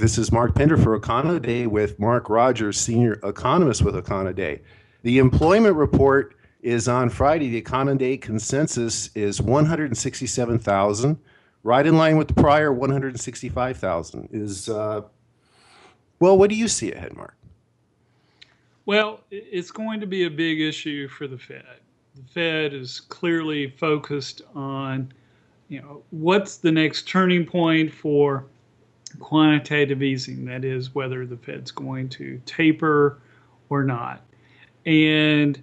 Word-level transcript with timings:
This 0.00 0.16
is 0.16 0.32
Mark 0.32 0.54
Pender 0.54 0.78
for 0.78 0.98
Econoday 0.98 1.66
with 1.66 2.00
Mark 2.00 2.30
Rogers, 2.30 2.80
senior 2.80 3.20
economist 3.22 3.82
with 3.82 3.94
Econoday. 3.94 4.60
The 5.02 5.18
employment 5.18 5.76
report 5.76 6.36
is 6.62 6.88
on 6.88 7.10
Friday. 7.10 7.50
The 7.50 7.60
Econoday 7.60 8.18
consensus 8.18 9.10
is 9.14 9.42
167,000, 9.42 11.18
right 11.64 11.86
in 11.86 11.98
line 11.98 12.16
with 12.16 12.28
the 12.28 12.34
prior 12.34 12.72
165,000. 12.72 14.30
Is 14.32 14.70
uh, 14.70 15.02
well, 16.18 16.38
what 16.38 16.48
do 16.48 16.56
you 16.56 16.66
see 16.66 16.92
ahead, 16.92 17.14
Mark? 17.14 17.36
Well, 18.86 19.20
it's 19.30 19.70
going 19.70 20.00
to 20.00 20.06
be 20.06 20.24
a 20.24 20.30
big 20.30 20.62
issue 20.62 21.08
for 21.08 21.26
the 21.26 21.36
Fed. 21.36 21.80
The 22.14 22.22
Fed 22.32 22.72
is 22.72 23.00
clearly 23.00 23.68
focused 23.68 24.40
on, 24.54 25.12
you 25.68 25.82
know, 25.82 26.02
what's 26.08 26.56
the 26.56 26.72
next 26.72 27.06
turning 27.06 27.44
point 27.44 27.92
for 27.92 28.46
quantitative 29.20 30.02
easing, 30.02 30.44
that 30.46 30.64
is, 30.64 30.94
whether 30.94 31.24
the 31.26 31.36
Fed's 31.36 31.70
going 31.70 32.08
to 32.10 32.40
taper 32.46 33.20
or 33.68 33.84
not. 33.84 34.22
And 34.84 35.62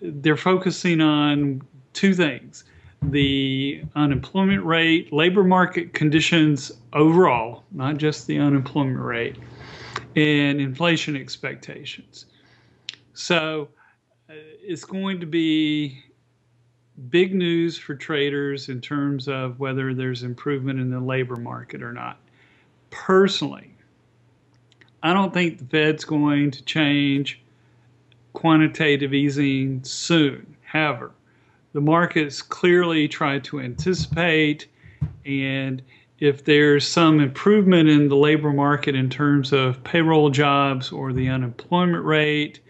they're 0.00 0.36
focusing 0.36 1.00
on 1.00 1.62
two 1.92 2.14
things 2.14 2.64
the 3.10 3.82
unemployment 3.96 4.64
rate, 4.64 5.12
labor 5.12 5.42
market 5.42 5.92
conditions 5.92 6.70
overall, 6.92 7.64
not 7.72 7.96
just 7.96 8.28
the 8.28 8.38
unemployment 8.38 9.00
rate, 9.00 9.36
and 10.14 10.60
inflation 10.60 11.16
expectations. 11.16 12.26
So 13.14 13.68
uh, 14.30 14.34
it's 14.62 14.84
going 14.84 15.18
to 15.18 15.26
be 15.26 16.00
big 17.08 17.34
news 17.34 17.76
for 17.76 17.96
traders 17.96 18.68
in 18.68 18.80
terms 18.80 19.26
of 19.26 19.58
whether 19.58 19.94
there's 19.94 20.22
improvement 20.22 20.78
in 20.78 20.88
the 20.88 21.00
labor 21.00 21.36
market 21.36 21.82
or 21.82 21.92
not 21.92 22.21
personally, 22.92 23.74
I 25.02 25.12
don't 25.12 25.34
think 25.34 25.58
the 25.58 25.64
Fed's 25.64 26.04
going 26.04 26.52
to 26.52 26.64
change 26.64 27.42
quantitative 28.34 29.12
easing 29.12 29.82
soon. 29.82 30.56
However, 30.62 31.10
the 31.72 31.80
markets 31.80 32.40
clearly 32.40 33.08
try 33.08 33.40
to 33.40 33.60
anticipate, 33.60 34.68
and 35.26 35.82
if 36.20 36.44
there's 36.44 36.86
some 36.86 37.18
improvement 37.18 37.88
in 37.88 38.08
the 38.08 38.16
labor 38.16 38.52
market 38.52 38.94
in 38.94 39.10
terms 39.10 39.52
of 39.52 39.82
payroll 39.82 40.30
jobs 40.30 40.92
or 40.92 41.12
the 41.12 41.28
unemployment 41.28 42.04
rate, 42.04 42.60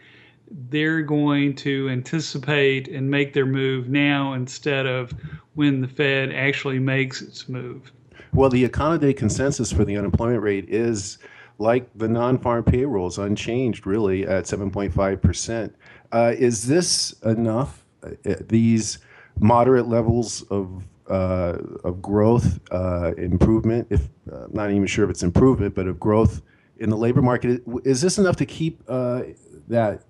they're 0.71 1.03
going 1.03 1.55
to 1.57 1.89
anticipate 1.91 2.89
and 2.89 3.11
make 3.11 3.33
their 3.35 3.47
move 3.47 3.89
now 3.89 4.33
instead 4.33 4.87
of 4.87 5.13
when 5.55 5.81
the 5.81 5.89
Fed 5.89 6.33
actually 6.33 6.79
makes 6.79 7.21
its 7.21 7.49
move. 7.49 7.93
Well, 8.35 8.49
the 8.49 8.67
Econoday 8.67 9.15
consensus 9.15 9.71
for 9.71 9.85
the 9.85 9.97
unemployment 9.97 10.43
rate 10.43 10.65
is 10.69 11.19
like 11.59 11.87
the 11.95 12.09
non-farm 12.09 12.65
payrolls, 12.65 13.19
unchanged 13.19 13.87
really 13.87 14.27
at 14.27 14.45
7.5%. 14.45 15.73
Uh, 16.11 16.33
is 16.37 16.67
this 16.67 17.13
enough? 17.25 17.85
Uh, 18.03 18.35
these 18.49 18.99
moderate 19.39 19.87
levels 19.87 20.43
of 20.51 20.87
uh, 21.09 21.59
of 21.85 22.01
growth 22.01 22.59
uh, 22.71 23.13
improvement, 23.19 23.87
if 23.91 24.09
uh, 24.33 24.47
not 24.51 24.71
even 24.71 24.87
sure 24.87 25.05
if 25.05 25.11
it's 25.11 25.23
improvement, 25.23 25.75
but 25.75 25.87
of 25.87 26.01
growth 26.01 26.41
in 26.79 26.89
the 26.89 26.97
labor 26.97 27.21
market, 27.21 27.63
is 27.85 28.01
this 28.01 28.19
enough 28.19 28.37
to 28.37 28.47
keep 28.47 28.83
uh, 28.89 29.23
that 29.69 30.05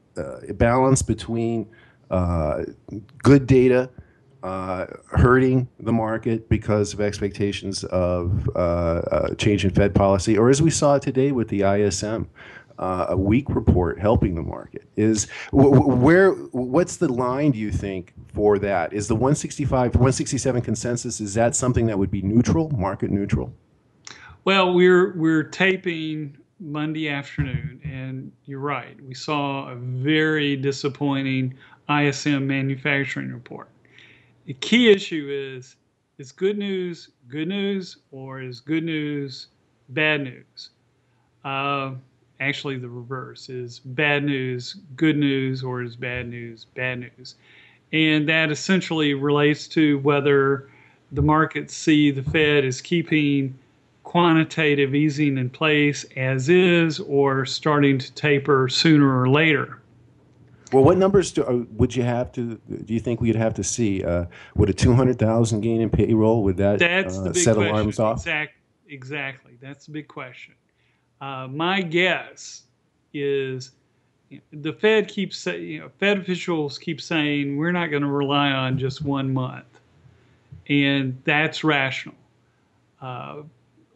balance 0.56 1.02
between 1.02 1.66
good 3.22 3.46
data 3.46 3.90
uh, 4.42 4.86
hurting 5.10 5.68
the 5.78 5.92
market 5.92 6.48
because 6.48 6.92
of 6.92 7.00
expectations 7.00 7.84
of 7.84 8.48
uh, 8.56 8.58
uh, 8.58 9.34
change 9.36 9.64
in 9.64 9.70
Fed 9.70 9.94
policy, 9.94 10.36
or 10.36 10.50
as 10.50 10.60
we 10.60 10.70
saw 10.70 10.98
today 10.98 11.32
with 11.32 11.48
the 11.48 11.62
ISM, 11.62 12.28
uh, 12.78 13.06
a 13.10 13.16
weak 13.16 13.48
report 13.48 14.00
helping 14.00 14.34
the 14.34 14.42
market. 14.42 14.88
Is 14.96 15.28
where 15.52 16.32
what's 16.32 16.96
the 16.96 17.12
line 17.12 17.52
do 17.52 17.58
you 17.58 17.70
think 17.70 18.14
for 18.34 18.58
that? 18.58 18.92
Is 18.92 19.08
the 19.08 19.14
165 19.14 19.94
167 19.94 20.62
consensus 20.62 21.20
is 21.20 21.34
that 21.34 21.54
something 21.54 21.86
that 21.86 21.98
would 21.98 22.10
be 22.10 22.22
neutral, 22.22 22.70
market 22.70 23.10
neutral? 23.10 23.52
Well, 24.44 24.74
we're 24.74 25.16
we're 25.16 25.44
taping 25.44 26.36
Monday 26.58 27.08
afternoon, 27.08 27.80
and 27.84 28.32
you're 28.44 28.58
right. 28.58 28.96
We 29.06 29.14
saw 29.14 29.70
a 29.70 29.76
very 29.76 30.56
disappointing 30.56 31.54
ISM 31.88 32.46
manufacturing 32.46 33.32
report 33.32 33.68
the 34.44 34.54
key 34.54 34.90
issue 34.90 35.28
is 35.30 35.76
is 36.18 36.32
good 36.32 36.58
news 36.58 37.10
good 37.28 37.48
news 37.48 37.98
or 38.10 38.40
is 38.40 38.60
good 38.60 38.84
news 38.84 39.48
bad 39.90 40.22
news? 40.22 40.70
Uh, 41.44 41.92
actually, 42.40 42.78
the 42.78 42.88
reverse 42.88 43.48
is 43.48 43.78
bad 43.80 44.24
news 44.24 44.76
good 44.96 45.16
news 45.16 45.62
or 45.62 45.82
is 45.82 45.96
bad 45.96 46.28
news 46.28 46.66
bad 46.74 47.00
news? 47.00 47.36
And 47.92 48.28
that 48.28 48.50
essentially 48.50 49.14
relates 49.14 49.68
to 49.68 49.98
whether 49.98 50.68
the 51.12 51.22
markets 51.22 51.74
see 51.74 52.10
the 52.10 52.22
Fed 52.22 52.64
is 52.64 52.80
keeping 52.80 53.58
quantitative 54.02 54.94
easing 54.94 55.38
in 55.38 55.50
place 55.50 56.04
as 56.16 56.48
is 56.48 57.00
or 57.00 57.46
starting 57.46 57.98
to 57.98 58.12
taper 58.14 58.68
sooner 58.68 59.20
or 59.20 59.28
later. 59.28 59.81
Well, 60.72 60.84
what 60.84 60.96
numbers 60.96 61.32
do, 61.32 61.44
uh, 61.44 61.64
would 61.72 61.94
you 61.94 62.02
have 62.02 62.32
to? 62.32 62.54
Do 62.84 62.94
you 62.94 63.00
think 63.00 63.20
we'd 63.20 63.36
have 63.36 63.54
to 63.54 63.64
see? 63.64 64.02
Uh, 64.02 64.24
would 64.56 64.70
a 64.70 64.72
two 64.72 64.94
hundred 64.94 65.18
thousand 65.18 65.60
gain 65.60 65.80
in 65.80 65.90
payroll 65.90 66.42
would 66.44 66.56
that 66.56 66.78
That's 66.78 67.18
uh, 67.18 67.24
the 67.24 67.30
big 67.30 67.42
set 67.42 67.56
question. 67.56 67.74
alarms 67.74 67.98
off? 67.98 68.18
Exact, 68.18 68.54
exactly. 68.88 69.52
That's 69.60 69.86
the 69.86 69.92
big 69.92 70.08
question. 70.08 70.54
Uh, 71.20 71.46
my 71.48 71.82
guess 71.82 72.62
is 73.12 73.72
you 74.30 74.38
know, 74.38 74.62
the 74.62 74.72
Fed 74.72 75.08
keeps 75.08 75.36
saying, 75.36 75.62
you 75.62 75.80
know, 75.80 75.90
Fed 76.00 76.18
officials 76.18 76.78
keep 76.78 77.00
saying 77.00 77.56
we're 77.58 77.72
not 77.72 77.88
going 77.88 78.02
to 78.02 78.08
rely 78.08 78.50
on 78.50 78.78
just 78.78 79.02
one 79.02 79.32
month, 79.32 79.66
and 80.68 81.20
that's 81.24 81.62
rational. 81.62 82.16
Uh, 83.00 83.42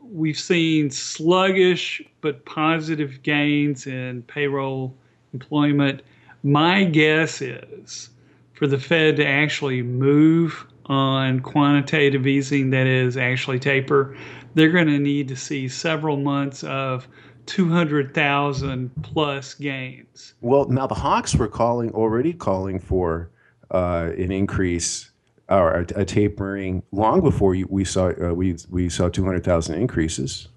we've 0.02 0.38
seen 0.38 0.90
sluggish 0.90 2.02
but 2.20 2.44
positive 2.44 3.22
gains 3.22 3.86
in 3.86 4.22
payroll 4.22 4.94
employment 5.32 6.02
my 6.46 6.84
guess 6.84 7.42
is 7.42 8.10
for 8.52 8.68
the 8.68 8.78
Fed 8.78 9.16
to 9.16 9.26
actually 9.26 9.82
move 9.82 10.64
on 10.86 11.40
quantitative 11.40 12.24
easing, 12.24 12.70
that 12.70 12.86
is, 12.86 13.16
actually 13.16 13.58
taper, 13.58 14.16
they're 14.54 14.70
going 14.70 14.86
to 14.86 15.00
need 15.00 15.26
to 15.26 15.36
see 15.36 15.68
several 15.68 16.16
months 16.16 16.62
of 16.62 17.08
200,000 17.46 18.90
plus 19.02 19.54
gains. 19.54 20.34
Well, 20.40 20.66
now 20.66 20.86
the 20.86 20.94
Hawks 20.94 21.34
were 21.34 21.48
calling 21.48 21.90
already 21.92 22.32
calling 22.32 22.78
for 22.78 23.28
uh, 23.72 24.12
an 24.16 24.30
increase 24.30 25.10
or 25.48 25.80
a, 25.80 25.86
a, 25.96 26.04
tapering 26.04 26.82
long 26.92 27.20
before 27.20 27.56
you, 27.56 27.66
we 27.68 27.84
saw 27.84 28.10
uh, 28.20 28.32
we 28.34 28.56
we 28.70 28.88
saw 28.88 29.08
200,000 29.08 29.74
increases. 29.76 30.48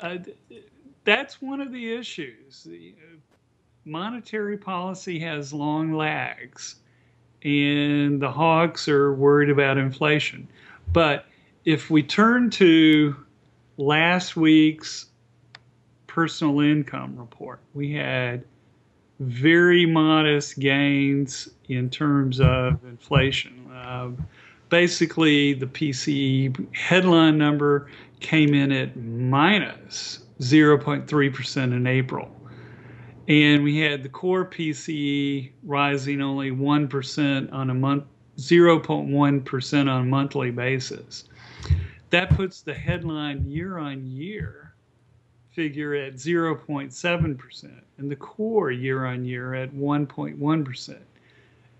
Uh, 0.00 0.18
that's 1.04 1.40
one 1.40 1.60
of 1.60 1.72
the 1.72 1.92
issues 1.92 2.66
monetary 3.84 4.56
policy 4.56 5.18
has 5.20 5.52
long 5.52 5.92
lags, 5.92 6.76
and 7.42 8.20
the 8.20 8.30
hawks 8.30 8.88
are 8.88 9.12
worried 9.14 9.50
about 9.50 9.78
inflation. 9.78 10.48
But 10.92 11.26
if 11.64 11.90
we 11.90 12.02
turn 12.02 12.50
to 12.50 13.16
last 13.76 14.36
week's 14.36 15.06
personal 16.06 16.60
income 16.60 17.16
report, 17.16 17.60
we 17.74 17.92
had 17.92 18.44
very 19.20 19.86
modest 19.86 20.58
gains 20.58 21.48
in 21.68 21.90
terms 21.90 22.40
of 22.40 22.82
inflation. 22.84 23.70
Uh, 23.72 24.10
basically, 24.68 25.52
the 25.52 25.66
PCE 25.66 26.74
headline 26.74 27.38
number 27.38 27.90
came 28.20 28.54
in 28.54 28.72
at 28.72 28.96
minus 28.96 30.20
0.3% 30.40 31.62
in 31.62 31.86
April 31.86 32.30
and 33.30 33.62
we 33.62 33.78
had 33.78 34.02
the 34.02 34.08
core 34.08 34.44
PCE 34.44 35.52
rising 35.62 36.20
only 36.20 36.50
1% 36.50 37.52
on 37.52 37.70
a 37.70 37.74
month 37.74 38.04
0.1% 38.36 39.80
on 39.80 39.88
a 39.88 40.04
monthly 40.04 40.50
basis. 40.50 41.24
That 42.10 42.34
puts 42.34 42.62
the 42.62 42.74
headline 42.74 43.48
year 43.48 43.78
on 43.78 44.04
year 44.04 44.74
figure 45.52 45.94
at 45.94 46.14
0.7% 46.14 47.70
and 47.98 48.10
the 48.10 48.16
core 48.16 48.72
year 48.72 49.06
on 49.06 49.24
year 49.24 49.54
at 49.54 49.72
1.1%. 49.72 50.98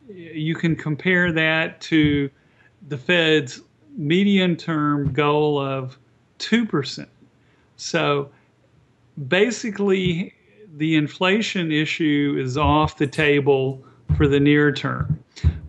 You 0.08 0.55
can 0.55 0.76
compare 0.76 1.32
that 1.32 1.81
to 1.82 2.31
the 2.88 2.99
Fed's 2.99 3.62
medium 3.97 4.55
term 4.55 5.12
goal 5.12 5.58
of 5.58 5.99
2%. 6.38 7.08
So 7.76 8.31
basically, 9.26 10.35
the 10.77 10.97
inflation 10.97 11.73
issue 11.73 12.37
is 12.39 12.57
off 12.57 12.97
the 12.97 13.07
table 13.07 13.85
for 14.17 14.29
the 14.29 14.41
near 14.41 14.73
term. 14.73 15.23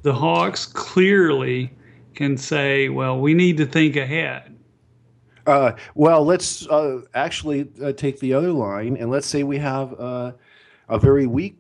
The 0.03 0.13
Hawks 0.13 0.65
clearly 0.65 1.71
can 2.15 2.37
say, 2.37 2.89
well, 2.89 3.19
we 3.19 3.33
need 3.33 3.57
to 3.57 3.65
think 3.65 3.95
ahead. 3.95 4.55
Uh, 5.47 5.73
well, 5.95 6.23
let's 6.23 6.67
uh, 6.67 7.01
actually 7.13 7.67
uh, 7.83 7.91
take 7.93 8.19
the 8.19 8.33
other 8.33 8.51
line, 8.51 8.95
and 8.97 9.09
let's 9.09 9.27
say 9.27 9.43
we 9.43 9.57
have 9.57 9.99
uh, 9.99 10.31
a 10.89 10.99
very 10.99 11.25
weak 11.25 11.57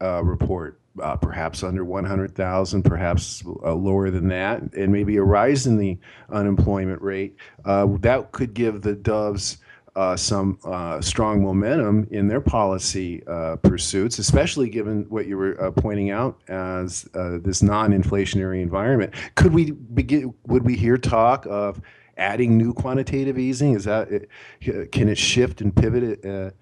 uh, 0.00 0.22
report, 0.22 0.80
uh, 1.02 1.16
perhaps 1.16 1.62
under 1.62 1.84
100,000, 1.84 2.82
perhaps 2.82 3.44
lower 3.44 4.10
than 4.10 4.28
that, 4.28 4.62
and 4.74 4.92
maybe 4.92 5.16
a 5.16 5.22
rise 5.22 5.66
in 5.66 5.76
the 5.76 5.98
unemployment 6.30 7.02
rate. 7.02 7.36
That 7.64 8.28
could 8.30 8.54
give 8.54 8.82
the 8.82 8.94
Doves 8.94 9.58
uh, 9.96 10.14
some 10.14 10.58
uh, 10.64 11.00
strong 11.00 11.42
momentum 11.42 12.06
in 12.10 12.28
their 12.28 12.40
policy 12.40 13.26
uh, 13.26 13.56
pursuits, 13.56 14.18
especially 14.18 14.68
given 14.68 15.06
what 15.08 15.26
you 15.26 15.38
were 15.38 15.60
uh, 15.60 15.70
pointing 15.70 16.10
out 16.10 16.38
as 16.48 17.08
uh, 17.14 17.38
this 17.40 17.62
non-inflationary 17.62 18.60
environment. 18.60 19.14
Could 19.36 19.54
we 19.54 19.70
begin? 19.70 20.34
Would 20.46 20.66
we 20.66 20.76
hear 20.76 20.98
talk 20.98 21.46
of 21.46 21.80
adding 22.18 22.58
new 22.58 22.74
quantitative 22.74 23.38
easing? 23.38 23.74
Is 23.74 23.84
that 23.84 24.08
it, 24.12 24.92
can 24.92 25.08
it 25.08 25.16
shift 25.16 25.62
and 25.62 25.74
pivot 25.74 26.54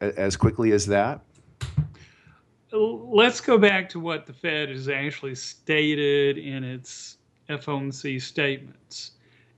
as 0.00 0.36
quickly 0.36 0.70
as 0.70 0.86
that? 0.86 1.22
Let's 2.72 3.40
go 3.40 3.58
back 3.58 3.88
to 3.90 4.00
what 4.00 4.26
the 4.26 4.32
Fed 4.32 4.68
has 4.68 4.88
actually 4.88 5.34
stated 5.34 6.38
in 6.38 6.62
its 6.62 7.18
FOMC 7.48 8.22
statements. 8.22 9.12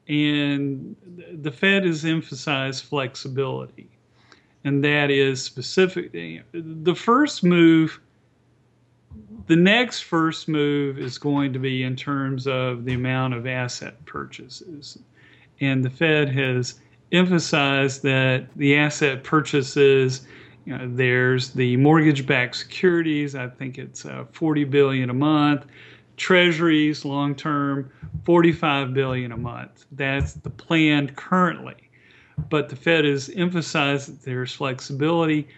And 0.09 0.97
the 1.41 1.53
Fed 1.53 1.85
has 1.85 2.05
emphasized 2.05 2.85
flexibility, 2.85 3.89
and 4.65 4.83
that 4.85 5.11
is 5.11 5.43
specific. 5.43 6.13
The 6.53 6.95
first 6.95 7.45
move, 7.45 8.01
the 9.47 9.57
next 9.57 10.01
first 10.01 10.49
move 10.49 10.99
is 10.99 11.19
going 11.19 11.53
to 11.53 11.59
be 11.59 11.85
in 11.85 11.95
terms 11.95 12.47
of 12.47 12.85
the 12.85 12.95
amount 12.95 13.35
of 13.35 13.47
asset 13.47 14.05
purchases. 14.05 14.99
And 15.61 15.85
the 15.85 15.91
Fed 15.91 16.29
has 16.31 16.81
emphasized 17.13 18.03
that 18.03 18.47
the 18.57 18.77
asset 18.77 19.23
purchases, 19.23 20.27
you 20.65 20.77
know, 20.77 20.91
there's 20.93 21.51
the 21.51 21.77
mortgage-backed 21.77 22.57
securities. 22.57 23.35
I 23.35 23.49
think 23.49 23.79
it's 23.79 24.05
uh, 24.05 24.25
40 24.33 24.65
billion 24.65 25.11
a 25.11 25.15
month. 25.15 25.67
Treasuries, 26.23 27.05
long 27.05 27.35
term, 27.35 27.91
45 28.25 28.95
billion 28.95 29.33
a 29.33 29.37
month. 29.37 29.87
That's 29.91 30.35
the 30.35 30.51
plan 30.51 31.09
currently. 31.17 31.91
But 32.49 32.69
the 32.69 32.77
Fed 32.77 33.05
has 33.05 33.29
emphasized 33.31 34.09
that 34.09 34.23
there's 34.23 34.55
flexibility 34.55 35.49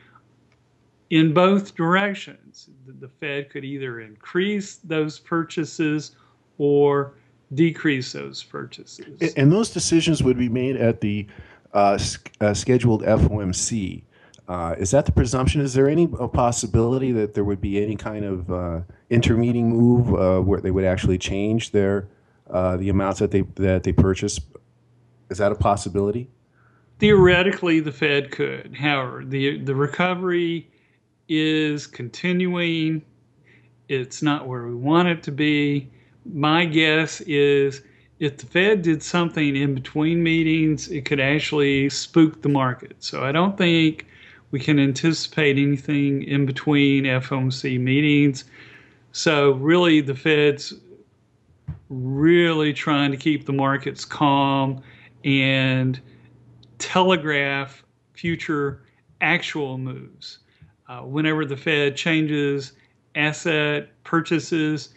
in 1.10 1.34
both 1.34 1.74
directions. 1.74 2.70
The 2.86 3.08
Fed 3.08 3.50
could 3.50 3.62
either 3.62 4.00
increase 4.00 4.76
those 4.76 5.18
purchases 5.18 6.12
or 6.56 7.12
decrease 7.52 8.12
those 8.12 8.42
purchases. 8.42 9.34
And 9.34 9.52
those 9.52 9.68
decisions 9.68 10.22
would 10.22 10.38
be 10.38 10.48
made 10.48 10.76
at 10.78 11.02
the 11.02 11.26
uh, 11.74 11.98
uh, 12.40 12.54
scheduled 12.54 13.02
FOMC. 13.02 14.02
Uh, 14.46 14.74
is 14.78 14.90
that 14.90 15.06
the 15.06 15.12
presumption? 15.12 15.60
Is 15.60 15.72
there 15.72 15.88
any 15.88 16.06
possibility 16.06 17.12
that 17.12 17.34
there 17.34 17.44
would 17.44 17.60
be 17.60 17.82
any 17.82 17.96
kind 17.96 18.24
of 18.24 18.52
uh, 18.52 18.80
intermeeting 19.08 19.70
move 19.70 20.14
uh, 20.14 20.40
where 20.40 20.60
they 20.60 20.70
would 20.70 20.84
actually 20.84 21.18
change 21.18 21.70
their 21.70 22.08
uh, 22.50 22.76
the 22.76 22.90
amounts 22.90 23.20
that 23.20 23.30
they 23.30 23.40
that 23.54 23.84
they 23.84 23.92
purchase? 23.92 24.38
Is 25.30 25.38
that 25.38 25.50
a 25.50 25.54
possibility? 25.54 26.28
Theoretically, 26.98 27.80
the 27.80 27.92
Fed 27.92 28.30
could. 28.30 28.76
However, 28.76 29.24
the 29.24 29.58
the 29.60 29.74
recovery 29.74 30.68
is 31.28 31.86
continuing. 31.86 33.02
It's 33.88 34.22
not 34.22 34.46
where 34.46 34.66
we 34.66 34.74
want 34.74 35.08
it 35.08 35.22
to 35.24 35.32
be. 35.32 35.90
My 36.26 36.66
guess 36.66 37.22
is 37.22 37.82
if 38.18 38.36
the 38.38 38.46
Fed 38.46 38.82
did 38.82 39.02
something 39.02 39.56
in 39.56 39.74
between 39.74 40.22
meetings, 40.22 40.88
it 40.88 41.04
could 41.04 41.20
actually 41.20 41.90
spook 41.90 42.42
the 42.42 42.48
market. 42.48 42.96
So 43.00 43.24
I 43.24 43.32
don't 43.32 43.56
think 43.58 44.06
we 44.50 44.60
can 44.60 44.78
anticipate 44.78 45.58
anything 45.58 46.22
in 46.22 46.46
between 46.46 47.04
FOMC 47.04 47.80
meetings. 47.80 48.44
So 49.12 49.52
really, 49.52 50.00
the 50.00 50.14
Fed's 50.14 50.74
really 51.88 52.72
trying 52.72 53.10
to 53.10 53.16
keep 53.16 53.46
the 53.46 53.52
markets 53.52 54.04
calm 54.04 54.82
and 55.24 56.00
telegraph 56.78 57.84
future 58.12 58.82
actual 59.20 59.78
moves. 59.78 60.38
Uh, 60.88 61.00
whenever 61.00 61.44
the 61.44 61.56
Fed 61.56 61.96
changes 61.96 62.72
asset 63.14 63.88
purchases, 64.04 64.90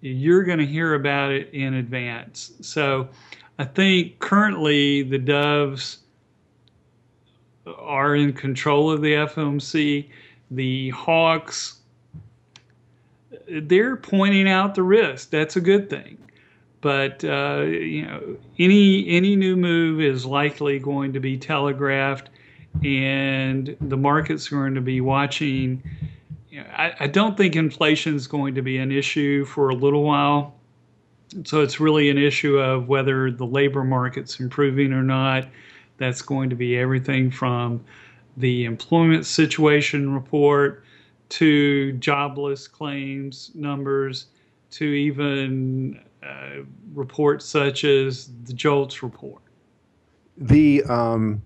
you're 0.00 0.44
going 0.44 0.58
to 0.58 0.66
hear 0.66 0.94
about 0.94 1.32
it 1.32 1.50
in 1.52 1.74
advance. 1.74 2.52
So 2.60 3.08
I 3.58 3.64
think 3.64 4.18
currently 4.18 5.02
the 5.02 5.18
Doves 5.18 5.98
are 7.78 8.14
in 8.14 8.32
control 8.32 8.90
of 8.90 9.02
the 9.02 9.12
FOMC. 9.12 10.08
The 10.50 10.90
Hawks 10.90 11.80
they're 13.50 13.96
pointing 13.96 14.48
out 14.48 14.74
the 14.74 14.82
risk. 14.82 15.30
That's 15.30 15.56
a 15.56 15.60
good 15.60 15.90
thing. 15.90 16.18
But 16.80 17.24
uh, 17.24 17.62
you 17.66 18.06
know, 18.06 18.36
any 18.58 19.06
any 19.08 19.36
new 19.36 19.56
move 19.56 20.00
is 20.00 20.24
likely 20.24 20.78
going 20.78 21.12
to 21.12 21.20
be 21.20 21.36
telegraphed, 21.36 22.30
and 22.82 23.76
the 23.80 23.96
market's 23.96 24.48
going 24.48 24.74
to 24.74 24.80
be 24.80 25.00
watching. 25.00 25.82
You 26.48 26.60
know, 26.60 26.66
I, 26.72 26.94
I 27.00 27.06
don't 27.06 27.36
think 27.36 27.54
inflation 27.54 28.14
is 28.14 28.26
going 28.26 28.54
to 28.54 28.62
be 28.62 28.78
an 28.78 28.92
issue 28.92 29.44
for 29.44 29.68
a 29.68 29.74
little 29.74 30.04
while. 30.04 30.54
So 31.44 31.60
it's 31.60 31.78
really 31.78 32.10
an 32.10 32.18
issue 32.18 32.58
of 32.58 32.88
whether 32.88 33.30
the 33.30 33.46
labor 33.46 33.84
market's 33.84 34.40
improving 34.40 34.92
or 34.92 35.02
not. 35.02 35.46
That's 36.00 36.22
going 36.22 36.48
to 36.48 36.56
be 36.56 36.78
everything 36.78 37.30
from 37.30 37.84
the 38.38 38.64
employment 38.64 39.26
situation 39.26 40.12
report 40.14 40.82
to 41.28 41.92
jobless 41.92 42.66
claims 42.66 43.52
numbers 43.54 44.26
to 44.70 44.84
even 44.84 46.00
uh, 46.22 46.62
reports 46.94 47.44
such 47.44 47.84
as 47.84 48.30
the 48.44 48.54
JOLTS 48.54 49.02
report. 49.02 49.42
The 50.38 50.82
um, 50.84 51.42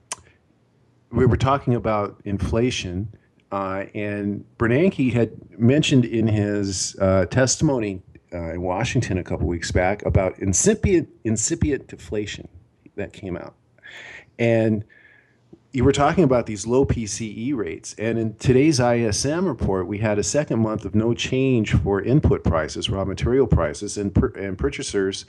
we 1.11 1.27
were 1.27 1.37
talking 1.37 1.75
about 1.75 2.21
inflation, 2.25 3.12
uh, 3.51 3.87
and 3.93 4.45
Bernanke 4.56 5.12
had 5.12 5.33
mentioned 5.59 6.05
in 6.05 6.29
his 6.29 6.97
uh, 7.01 7.27
testimony 7.27 8.03
uh, 8.33 8.53
in 8.53 8.62
Washington 8.62 9.19
a 9.19 9.25
couple 9.25 9.49
weeks 9.49 9.73
back 9.73 10.05
about 10.05 10.39
incipient 10.39 11.09
incipient 11.25 11.89
deflation 11.89 12.49
that 12.97 13.12
came 13.12 13.37
out, 13.37 13.55
and 14.38 14.84
you 15.75 15.82
were 15.82 15.92
talking 15.92 16.22
about 16.22 16.46
these 16.46 16.69
low 16.69 16.86
PCE 16.86 17.53
rates, 17.56 17.96
and 17.98 18.17
in 18.17 18.34
today's 18.36 18.79
ISM 18.79 19.44
report, 19.44 19.88
we 19.88 19.98
had 19.98 20.20
a 20.20 20.22
second 20.22 20.60
month 20.60 20.84
of 20.84 20.94
no 20.94 21.14
change 21.14 21.74
for 21.74 22.00
input 22.00 22.44
prices, 22.44 22.88
raw 22.88 23.05
material 23.05 23.48
prices, 23.48 23.98
and, 23.98 24.14
per, 24.14 24.29
and 24.36 24.56
purchasers 24.56 25.24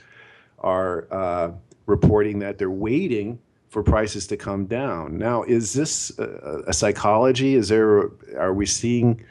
are 0.60 1.08
uh, 1.10 1.50
reporting 1.86 2.38
that 2.38 2.58
they're 2.58 2.70
waiting 2.70 3.40
for 3.68 3.82
prices 3.82 4.28
to 4.28 4.36
come 4.36 4.66
down. 4.66 5.18
Now, 5.18 5.42
is 5.42 5.72
this 5.72 6.16
a, 6.18 6.62
a 6.68 6.72
psychology? 6.72 7.56
Is 7.56 7.68
there 7.68 8.10
are 8.38 8.54
we 8.54 8.66
seeing 8.66 9.24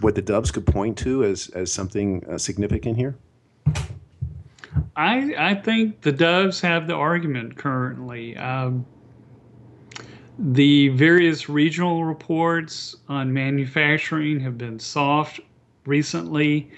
what 0.00 0.14
the 0.14 0.22
Doves 0.22 0.50
could 0.50 0.66
point 0.66 0.96
to 0.98 1.24
as 1.24 1.48
as 1.50 1.70
something 1.70 2.24
uh, 2.26 2.38
significant 2.38 2.96
here? 2.96 3.16
I 4.96 5.34
I 5.36 5.54
think 5.54 6.00
the 6.00 6.12
Doves 6.12 6.62
have 6.62 6.86
the 6.86 6.94
argument 6.94 7.56
currently. 7.56 8.34
Um, 8.36 8.86
the 10.38 10.88
various 10.90 11.48
regional 11.48 12.04
reports 12.04 12.94
on 13.08 13.32
manufacturing 13.32 14.38
have 14.40 14.56
been 14.56 14.78
soft 14.78 15.40
recently, 15.84 16.70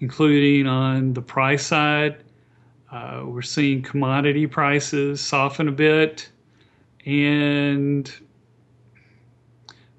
including 0.00 0.66
on 0.66 1.12
the 1.12 1.22
price 1.22 1.64
side. 1.64 2.24
Uh, 2.90 3.22
we're 3.24 3.42
seeing 3.42 3.80
commodity 3.80 4.46
prices 4.46 5.20
soften 5.20 5.68
a 5.68 5.72
bit, 5.72 6.28
and 7.04 8.12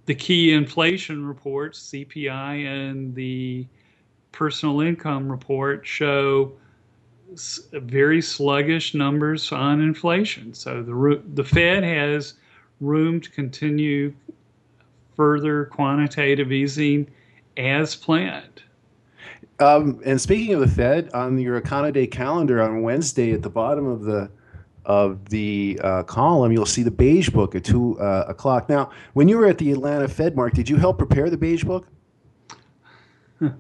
the 0.06 0.16
key 0.16 0.52
inflation 0.52 1.26
reports, 1.26 1.92
CPI 1.92 2.66
and 2.66 3.16
the 3.16 3.66
personal 4.34 4.82
income 4.82 5.30
report, 5.32 5.86
show 5.86 6.54
very 7.74 8.22
sluggish 8.22 8.94
numbers 8.94 9.52
on 9.52 9.82
inflation. 9.82 10.54
So 10.54 10.82
the 10.82 11.22
the 11.34 11.44
Fed 11.44 11.84
has 11.84 12.34
room 12.80 13.20
to 13.22 13.30
continue 13.30 14.14
further 15.16 15.66
quantitative 15.66 16.52
easing 16.52 17.10
as 17.58 17.96
planned. 17.96 18.64
Um, 19.60 20.00
and 20.06 20.22
speaking 20.22 20.54
of 20.54 20.60
the 20.60 20.68
Fed, 20.68 21.10
on 21.14 21.40
your 21.40 21.60
Econoday 21.60 22.10
calendar 22.10 22.62
on 22.62 22.84
Wednesday, 22.84 23.34
at 23.34 23.42
the 23.42 23.50
bottom 23.50 23.88
of 23.88 24.04
the 24.04 24.30
of 24.86 25.28
the 25.30 25.78
uh, 25.84 26.04
column, 26.04 26.54
you'll 26.54 26.66
see 26.66 26.82
the 26.82 26.92
beige 26.92 27.30
book 27.30 27.56
at 27.56 27.66
two 27.66 28.00
uh, 28.00 28.24
o'clock. 28.30 28.70
Now, 28.70 28.90
when 29.14 29.28
you 29.28 29.38
were 29.38 29.46
at 29.46 29.58
the 29.58 29.74
Atlanta 29.74 30.08
Fed 30.08 30.34
Mark, 30.34 30.54
did 30.54 30.70
you 30.70 30.78
help 30.78 30.98
prepare 30.98 31.30
the 31.30 31.36
beige 31.36 31.66
book? 31.66 31.88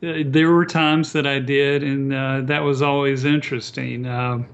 there 0.00 0.52
were 0.52 0.66
times 0.66 1.12
that 1.14 1.26
I 1.26 1.38
did, 1.38 1.82
and 1.82 2.12
uh, 2.12 2.42
that 2.42 2.60
was 2.60 2.82
always 2.82 3.24
interesting. 3.24 4.06
Um, 4.06 4.46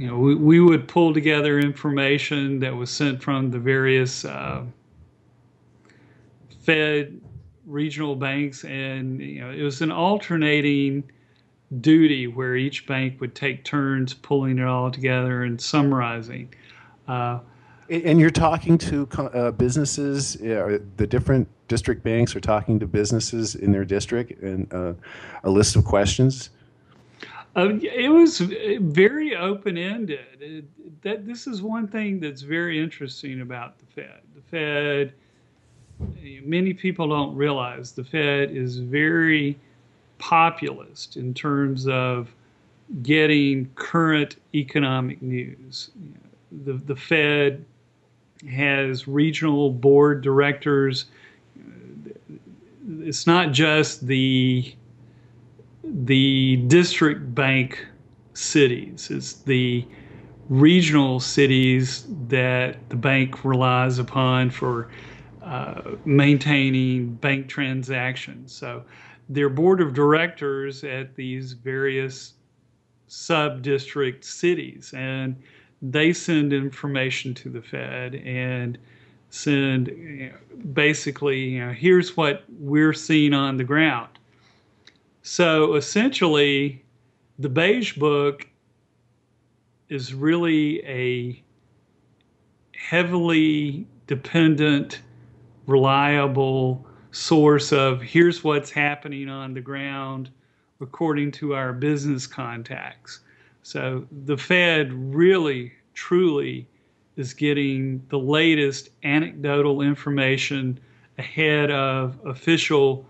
you 0.00 0.06
know, 0.06 0.16
we, 0.16 0.34
we 0.34 0.60
would 0.60 0.88
pull 0.88 1.12
together 1.12 1.58
information 1.58 2.58
that 2.60 2.74
was 2.74 2.90
sent 2.90 3.22
from 3.22 3.50
the 3.50 3.58
various 3.58 4.24
uh, 4.24 4.64
Fed 6.62 7.20
regional 7.66 8.16
banks, 8.16 8.64
and 8.64 9.20
you 9.20 9.42
know, 9.42 9.50
it 9.50 9.60
was 9.62 9.82
an 9.82 9.92
alternating 9.92 11.04
duty 11.82 12.26
where 12.26 12.56
each 12.56 12.86
bank 12.86 13.20
would 13.20 13.34
take 13.34 13.62
turns 13.62 14.14
pulling 14.14 14.58
it 14.58 14.64
all 14.64 14.90
together 14.90 15.42
and 15.42 15.60
summarizing. 15.60 16.54
Uh, 17.06 17.40
and 17.90 18.18
you're 18.18 18.30
talking 18.30 18.78
to 18.78 19.06
uh, 19.18 19.50
businesses, 19.50 20.32
the 20.32 21.06
different 21.06 21.46
district 21.68 22.02
banks 22.02 22.34
are 22.34 22.40
talking 22.40 22.78
to 22.80 22.86
businesses 22.86 23.54
in 23.54 23.70
their 23.70 23.84
district 23.84 24.40
and 24.40 24.72
uh, 24.72 24.94
a 25.44 25.50
list 25.50 25.76
of 25.76 25.84
questions? 25.84 26.48
Uh, 27.56 27.70
it 27.82 28.10
was 28.10 28.38
very 28.38 29.34
open 29.34 29.76
ended. 29.76 30.68
That 31.02 31.26
this 31.26 31.46
is 31.46 31.62
one 31.62 31.88
thing 31.88 32.20
that's 32.20 32.42
very 32.42 32.80
interesting 32.80 33.40
about 33.40 33.78
the 33.78 33.86
Fed. 33.86 34.20
The 34.34 34.42
Fed, 34.42 35.12
many 36.44 36.72
people 36.74 37.08
don't 37.08 37.34
realize 37.34 37.92
the 37.92 38.04
Fed 38.04 38.50
is 38.50 38.78
very 38.78 39.58
populist 40.18 41.16
in 41.16 41.34
terms 41.34 41.88
of 41.88 42.32
getting 43.02 43.68
current 43.74 44.36
economic 44.54 45.20
news. 45.20 45.90
The 46.64 46.74
the 46.74 46.96
Fed 46.96 47.64
has 48.48 49.08
regional 49.08 49.70
board 49.70 50.22
directors. 50.22 51.06
It's 53.00 53.26
not 53.26 53.52
just 53.52 54.06
the 54.06 54.74
the 55.84 56.56
district 56.66 57.34
bank 57.34 57.86
cities. 58.34 59.10
It's 59.10 59.34
the 59.34 59.86
regional 60.48 61.20
cities 61.20 62.06
that 62.28 62.88
the 62.90 62.96
bank 62.96 63.44
relies 63.44 63.98
upon 63.98 64.50
for 64.50 64.90
uh, 65.42 65.92
maintaining 66.04 67.14
bank 67.14 67.48
transactions. 67.48 68.52
So 68.52 68.84
their 69.28 69.48
board 69.48 69.80
of 69.80 69.94
directors 69.94 70.82
at 70.84 71.14
these 71.14 71.52
various 71.52 72.34
sub 73.06 73.62
district 73.62 74.24
cities 74.24 74.92
and 74.94 75.36
they 75.82 76.12
send 76.12 76.52
information 76.52 77.32
to 77.34 77.48
the 77.48 77.62
Fed 77.62 78.16
and 78.16 78.76
send 79.30 79.88
you 79.88 80.30
know, 80.30 80.56
basically, 80.72 81.40
you 81.40 81.66
know, 81.66 81.72
here's 81.72 82.16
what 82.16 82.44
we're 82.58 82.92
seeing 82.92 83.32
on 83.32 83.56
the 83.56 83.64
ground. 83.64 84.10
So 85.22 85.74
essentially, 85.74 86.84
the 87.38 87.48
Beige 87.48 87.94
Book 87.94 88.46
is 89.88 90.14
really 90.14 90.84
a 90.86 91.42
heavily 92.74 93.86
dependent, 94.06 95.02
reliable 95.66 96.86
source 97.10 97.72
of 97.72 98.00
here's 98.00 98.42
what's 98.44 98.70
happening 98.70 99.28
on 99.28 99.52
the 99.52 99.60
ground 99.60 100.30
according 100.80 101.30
to 101.30 101.54
our 101.54 101.72
business 101.72 102.26
contacts. 102.26 103.20
So 103.62 104.06
the 104.24 104.38
Fed 104.38 104.92
really, 104.92 105.72
truly 105.92 106.66
is 107.16 107.34
getting 107.34 108.02
the 108.08 108.18
latest 108.18 108.88
anecdotal 109.02 109.82
information 109.82 110.80
ahead 111.18 111.70
of 111.70 112.18
official 112.24 113.06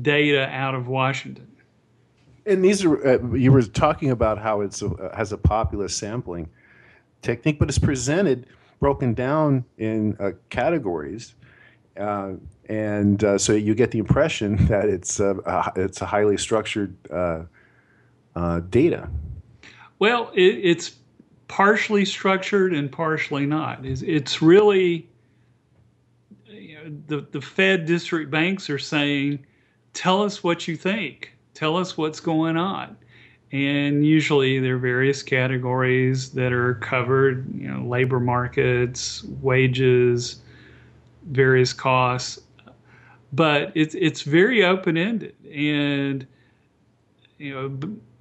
data 0.00 0.48
out 0.48 0.74
of 0.74 0.88
Washington. 0.88 1.48
And 2.44 2.64
these 2.64 2.84
are, 2.84 3.06
uh, 3.06 3.34
you 3.34 3.52
were 3.52 3.62
talking 3.62 4.10
about 4.10 4.38
how 4.38 4.62
it 4.62 4.80
uh, 4.82 5.14
has 5.14 5.32
a 5.32 5.38
populist 5.38 5.98
sampling 5.98 6.48
technique, 7.20 7.58
but 7.58 7.68
it's 7.68 7.78
presented 7.78 8.46
broken 8.80 9.14
down 9.14 9.64
in 9.78 10.16
uh, 10.18 10.32
categories. 10.50 11.34
Uh, 11.96 12.32
and 12.68 13.22
uh, 13.22 13.38
so 13.38 13.52
you 13.52 13.74
get 13.74 13.92
the 13.92 13.98
impression 13.98 14.56
that 14.66 14.88
it's, 14.88 15.20
a, 15.20 15.72
it's 15.76 16.00
a 16.00 16.06
highly 16.06 16.36
structured 16.36 16.96
uh, 17.10 17.44
data. 18.70 19.08
Well, 19.98 20.32
it, 20.34 20.58
it's 20.62 20.96
partially 21.46 22.04
structured 22.04 22.72
and 22.72 22.90
partially 22.90 23.46
not. 23.46 23.84
It's, 23.84 24.02
it's 24.02 24.42
really 24.42 25.08
you 26.48 26.74
know, 26.74 26.96
the 27.06 27.26
the 27.30 27.40
Fed 27.40 27.84
district 27.84 28.30
banks 28.30 28.70
are 28.70 28.78
saying, 28.78 29.44
"Tell 29.94 30.22
us 30.22 30.42
what 30.42 30.66
you 30.68 30.76
think. 30.76 31.32
Tell 31.54 31.76
us 31.76 31.96
what's 31.96 32.20
going 32.20 32.56
on." 32.56 32.96
And 33.52 34.06
usually 34.06 34.58
there 34.58 34.76
are 34.76 34.78
various 34.78 35.22
categories 35.22 36.30
that 36.30 36.52
are 36.52 36.74
covered, 36.76 37.46
you 37.54 37.68
know, 37.68 37.86
labor 37.86 38.18
markets, 38.18 39.22
wages, 39.42 40.40
various 41.26 41.72
costs. 41.74 42.40
But 43.32 43.72
it's 43.74 43.94
it's 43.94 44.22
very 44.22 44.64
open 44.64 44.96
ended, 44.96 45.34
and 45.50 46.26
you 47.38 47.54
know, 47.54 47.78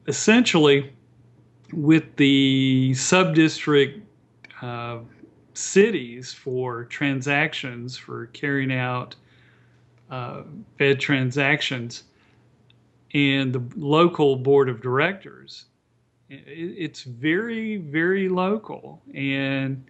essentially 0.07 0.91
with 1.73 2.15
the 2.17 2.93
sub-district 2.93 3.99
uh, 4.61 4.99
cities 5.53 6.33
for 6.33 6.85
transactions 6.85 7.97
for 7.97 8.27
carrying 8.27 8.71
out 8.73 9.15
uh, 10.11 10.43
Fed 10.77 10.99
transactions 10.99 12.03
and 13.13 13.53
the 13.53 13.63
local 13.75 14.35
board 14.35 14.69
of 14.69 14.81
directors, 14.81 15.65
it's 16.29 17.03
very, 17.03 17.77
very 17.77 18.29
local, 18.29 19.01
and 19.13 19.83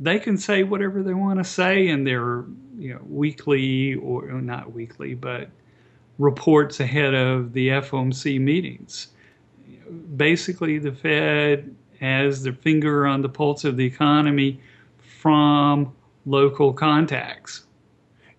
they 0.00 0.18
can 0.18 0.38
say 0.38 0.62
whatever 0.62 1.02
they 1.02 1.14
want 1.14 1.38
to 1.38 1.44
say 1.44 1.88
in 1.88 2.04
their, 2.04 2.44
you 2.78 2.94
know, 2.94 3.00
weekly 3.08 3.94
or 3.96 4.26
not 4.40 4.72
weekly, 4.72 5.14
but 5.14 5.48
reports 6.18 6.80
ahead 6.80 7.14
of 7.14 7.52
the 7.52 7.68
FOMC 7.68 8.40
meetings 8.40 9.08
basically 10.16 10.78
the 10.78 10.92
Fed 10.92 11.74
has 12.00 12.42
their 12.42 12.52
finger 12.52 13.06
on 13.06 13.22
the 13.22 13.28
pulse 13.28 13.64
of 13.64 13.76
the 13.76 13.84
economy 13.84 14.60
from 15.20 15.92
local 16.26 16.72
contacts. 16.72 17.65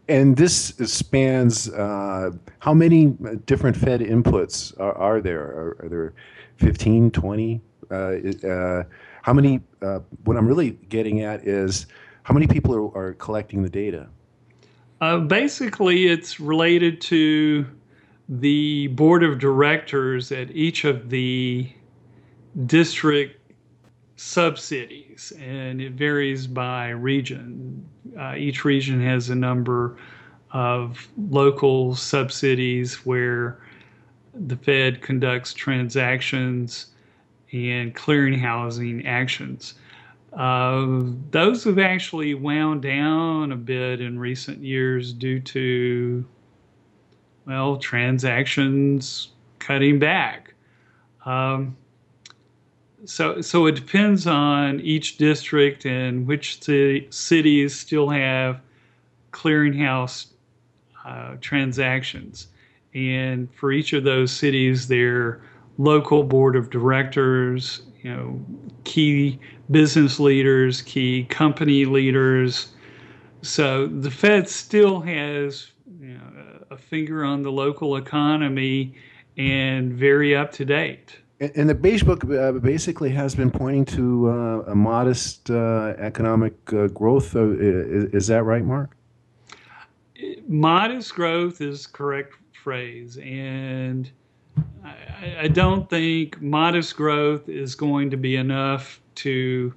And 0.09 0.37
this 0.37 0.73
spans 0.85 1.69
uh, 1.69 2.31
how 2.59 2.73
many 2.73 3.07
different 3.45 3.75
Fed 3.75 3.99
inputs 3.99 4.77
are, 4.79 4.93
are 4.93 5.21
there? 5.21 5.41
Are, 5.41 5.77
are, 5.81 5.89
there 5.89 6.13
15, 6.57 7.11
20? 7.11 7.61
Uh, 7.89 7.95
uh, 7.95 8.83
how 9.21 9.33
many? 9.33 9.59
Uh, 9.81 9.99
what 10.23 10.37
I'm 10.37 10.47
really 10.47 10.71
getting 10.89 11.21
at 11.21 11.45
is 11.45 11.87
how 12.23 12.33
many 12.33 12.47
people 12.47 12.73
are, 12.73 12.97
are 12.97 13.13
collecting 13.13 13.63
the 13.63 13.69
data? 13.69 14.07
Uh, 15.01 15.19
basically, 15.19 16.07
it's 16.07 16.39
related 16.39 16.99
to 17.01 17.65
the 18.29 18.87
board 18.87 19.23
of 19.23 19.39
directors 19.39 20.31
at 20.31 20.51
each 20.51 20.85
of 20.85 21.09
the 21.09 21.71
district 22.65 23.53
subcities, 24.15 25.31
and 25.39 25.81
it 25.81 25.93
varies 25.93 26.47
by 26.47 26.89
region. 26.89 27.87
Uh, 28.17 28.35
each 28.35 28.63
region 28.65 29.01
has 29.01 29.29
a 29.29 29.35
number 29.35 29.97
of 30.51 31.07
local 31.29 31.95
subcities 31.95 33.05
where 33.05 33.59
the 34.33 34.55
Fed 34.55 35.01
conducts 35.01 35.53
transactions 35.53 36.87
and 37.51 37.95
clearinghousing 37.95 39.05
actions. 39.05 39.75
Uh, 40.33 41.01
those 41.31 41.63
have 41.63 41.79
actually 41.79 42.33
wound 42.33 42.81
down 42.81 43.51
a 43.51 43.55
bit 43.55 44.01
in 44.01 44.19
recent 44.19 44.63
years 44.63 45.13
due 45.13 45.39
to 45.39 46.25
well, 47.47 47.77
transactions 47.77 49.29
cutting 49.59 49.99
back. 49.99 50.53
Um, 51.25 51.77
so, 53.07 53.39
so 53.41 53.65
it 53.67 53.75
depends 53.75 54.27
on 54.27 54.81
each 54.81 55.17
district 55.17 55.85
and 55.85 56.27
which 56.27 56.61
cities 56.61 57.73
still 57.73 58.09
have 58.09 58.59
clearinghouse 59.31 60.27
uh, 61.05 61.35
transactions. 61.39 62.47
And 62.93 63.53
for 63.53 63.71
each 63.71 63.93
of 63.93 64.03
those 64.03 64.31
cities, 64.31 64.89
their 64.89 65.41
local 65.77 66.23
board 66.23 66.57
of 66.57 66.69
directors, 66.69 67.81
you 68.01 68.13
know, 68.13 68.45
key 68.83 69.39
business 69.71 70.19
leaders, 70.19 70.81
key 70.81 71.23
company 71.25 71.85
leaders. 71.85 72.73
So 73.41 73.87
the 73.87 74.11
Fed 74.11 74.49
still 74.49 74.99
has 75.01 75.71
you 75.99 76.15
know, 76.15 76.65
a 76.71 76.77
finger 76.77 77.23
on 77.23 77.41
the 77.41 77.51
local 77.51 77.95
economy 77.95 78.95
and 79.37 79.93
very 79.93 80.35
up 80.35 80.51
to 80.53 80.65
date. 80.65 81.17
And 81.39 81.69
the 81.69 81.75
Beige 81.75 82.01
Book 82.01 82.25
uh, 82.25 82.53
basically 82.53 83.11
has 83.11 83.35
been 83.35 83.51
pointing 83.51 83.85
to 83.85 84.29
uh, 84.29 84.71
a 84.71 84.75
modest 84.75 85.51
uh, 85.51 85.93
economic 85.99 86.55
uh, 86.73 86.87
growth. 86.87 87.35
Is, 87.35 88.05
is, 88.13 88.27
that 88.27 88.43
right, 88.43 88.65
Mark? 88.65 88.97
Modest 90.47 91.13
growth 91.13 91.61
is 91.61 91.85
correct 91.85 92.33
phrase, 92.63 93.17
and 93.17 94.09
I, 94.83 95.41
I 95.41 95.47
don't 95.47 95.87
think 95.87 96.41
modest 96.41 96.95
growth 96.95 97.47
is 97.47 97.75
going 97.75 98.09
to 98.09 98.17
be 98.17 98.35
enough 98.35 98.99
to 99.15 99.75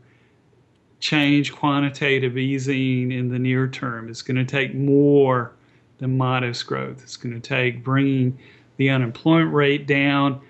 change 1.01 1.53
quantitative 1.53 2.39
easing 2.39 3.13
in 3.13 3.29
the 3.29 3.39
near 3.39 3.69
term. 3.69 4.09
It's 4.09 4.23
going 4.23 4.37
to 4.39 4.47
take 4.47 4.75
more 4.75 5.53
than 5.99 6.17
modest 6.17 6.67
growth. 6.67 7.03
It's 7.03 7.19
going 7.19 7.39
to 7.39 7.41
take 7.41 7.85
bringing 7.85 8.39
the 8.79 8.89
unemployment 8.89 9.53
rate 9.53 9.87
down, 9.87 10.41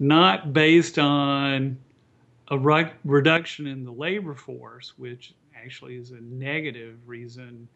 not 0.00 0.52
based 0.52 0.98
on 0.98 1.78
a 2.48 2.58
re- 2.58 2.92
reduction 3.04 3.66
in 3.66 3.84
the 3.84 3.92
labor 3.92 4.34
force, 4.34 4.94
which 4.96 5.34
actually 5.54 5.96
is 5.96 6.10
a 6.10 6.20
negative 6.20 6.96
reason 7.06 7.68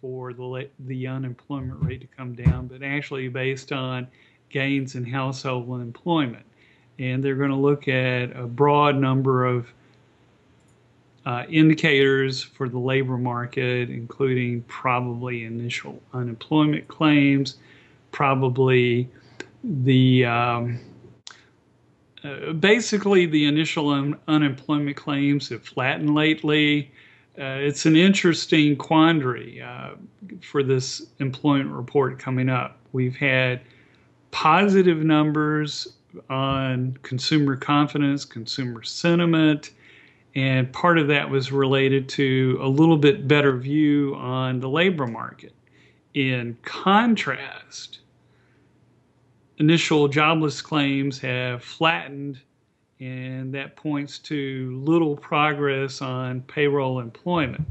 for 0.00 0.32
the 0.32 0.68
the 0.80 1.06
unemployment 1.06 1.80
rate 1.84 2.00
to 2.00 2.06
come 2.16 2.34
down, 2.34 2.66
but 2.66 2.82
actually 2.82 3.28
based 3.28 3.70
on 3.70 4.08
gains 4.48 4.94
in 4.94 5.04
household 5.04 5.80
employment. 5.80 6.44
And 6.98 7.22
they're 7.22 7.36
going 7.36 7.50
to 7.50 7.56
look 7.56 7.86
at 7.86 8.34
a 8.34 8.46
broad 8.46 8.96
number 8.96 9.44
of 9.44 9.68
uh, 11.26 11.44
indicators 11.48 12.42
for 12.42 12.68
the 12.68 12.78
labor 12.78 13.18
market, 13.18 13.90
including 13.90 14.62
probably 14.62 15.44
initial 15.44 16.00
unemployment 16.14 16.88
claims, 16.88 17.58
probably 18.10 19.08
the 19.62 20.24
um, 20.24 20.80
uh, 22.24 22.52
basically 22.52 23.26
the 23.26 23.44
initial 23.44 23.90
un- 23.90 24.18
unemployment 24.26 24.96
claims 24.96 25.48
have 25.48 25.62
flattened 25.62 26.14
lately. 26.14 26.90
Uh, 27.38 27.58
it's 27.60 27.86
an 27.86 27.94
interesting 27.94 28.76
quandary 28.76 29.62
uh, 29.62 29.90
for 30.42 30.62
this 30.62 31.06
employment 31.20 31.70
report 31.70 32.18
coming 32.18 32.48
up. 32.48 32.76
We've 32.92 33.14
had 33.14 33.60
positive 34.30 34.98
numbers 34.98 35.86
on 36.28 36.98
consumer 37.02 37.54
confidence, 37.56 38.24
consumer 38.24 38.82
sentiment, 38.82 39.70
and 40.34 40.72
part 40.72 40.98
of 40.98 41.08
that 41.08 41.28
was 41.28 41.52
related 41.52 42.08
to 42.08 42.58
a 42.60 42.68
little 42.68 42.96
bit 42.96 43.28
better 43.28 43.56
view 43.56 44.14
on 44.16 44.60
the 44.60 44.68
labor 44.68 45.06
market. 45.06 45.52
In 46.14 46.56
contrast, 46.62 48.00
initial 49.58 50.08
jobless 50.08 50.62
claims 50.62 51.18
have 51.20 51.62
flattened, 51.62 52.40
and 53.00 53.52
that 53.54 53.76
points 53.76 54.18
to 54.18 54.80
little 54.84 55.16
progress 55.16 56.00
on 56.00 56.40
payroll 56.42 57.00
employment. 57.00 57.66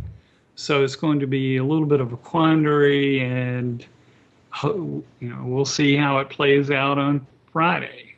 So 0.56 0.84
it's 0.84 0.96
going 0.96 1.20
to 1.20 1.28
be 1.28 1.58
a 1.58 1.64
little 1.64 1.86
bit 1.86 2.02
of 2.02 2.14
a 2.14 2.18
quandary, 2.18 3.20
and 3.22 3.86
you 4.64 5.04
know 5.22 5.44
we'll 5.44 5.66
see 5.66 5.96
how 5.96 6.20
it 6.20 6.30
plays 6.30 6.72
out 6.72 6.98
on 6.98 7.26
Friday. 7.52 8.16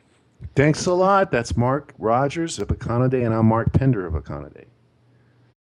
Thanks 0.54 0.86
a 0.86 0.92
lot. 0.92 1.30
That's 1.30 1.56
Mark 1.56 1.92
Rogers 1.98 2.58
of 2.58 2.68
Econoday, 2.68 3.26
and 3.26 3.34
I'm 3.34 3.46
Mark 3.46 3.72
Pender 3.72 4.06
of 4.06 4.14
Econoday. 4.14 4.64